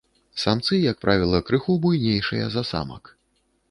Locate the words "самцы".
0.43-0.77